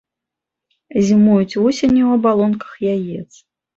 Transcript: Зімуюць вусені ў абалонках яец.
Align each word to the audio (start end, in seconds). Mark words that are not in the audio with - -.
Зімуюць 1.09 1.59
вусені 1.65 2.01
ў 2.07 2.17
абалонках 2.17 2.71
яец. 2.95 3.31